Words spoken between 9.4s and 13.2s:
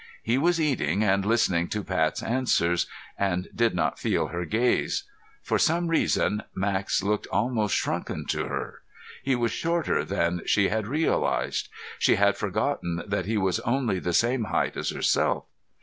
shorter than she had realized; she had forgotten